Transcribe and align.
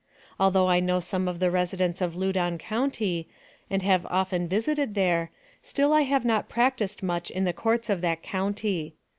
Although 0.39 0.67
I 0.67 0.79
know 0.79 0.99
some 0.99 1.27
of 1.27 1.37
the 1.37 1.51
residents 1.51 2.01
of 2.01 2.15
Loudon 2.15 2.57
county, 2.57 3.27
and 3.69 3.83
have 3.83 4.07
often 4.07 4.47
visited 4.47 4.95
there, 4.95 5.29
still 5.61 5.93
I 5.93 6.01
have 6.01 6.25
not 6.25 6.49
practiced 6.49 7.03
much 7.03 7.29
in 7.29 7.43
the 7.43 7.53
Courts 7.53 7.87
of 7.87 8.01
that 8.01 8.23
county. 8.23 8.95